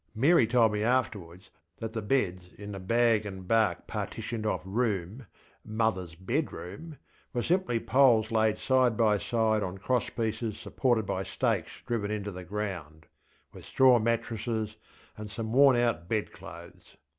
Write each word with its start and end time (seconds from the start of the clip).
Mary 0.15 0.47
told 0.47 0.71
me 0.71 0.81
afterwards 0.81 1.51
that 1.77 1.93
the 1.93 2.01
beds 2.01 2.49
in 2.57 2.71
the 2.71 2.79
bag 2.79 3.23
and 3.23 3.47
bark 3.47 3.85
partitioned 3.85 4.47
off 4.47 4.63
room 4.65 5.27
(ŌĆśmotherŌĆÖs 5.69 6.17
bedroomŌĆÖ) 6.25 6.97
were 7.33 7.43
simply 7.43 7.79
poles 7.79 8.31
laid 8.31 8.57
side 8.57 8.97
by 8.97 9.19
side 9.19 9.61
on 9.61 9.77
cross 9.77 10.09
pieces 10.09 10.57
supported 10.57 11.05
by 11.05 11.21
stakes 11.21 11.83
driven 11.85 12.09
into 12.09 12.31
the 12.31 12.43
ground, 12.43 13.05
with 13.53 13.63
straw 13.63 13.99
mattresses 13.99 14.75
and 15.17 15.29
some 15.29 15.53
worn 15.53 15.75
out 15.75 16.09
bed 16.09 16.31
clothes. 16.31 16.97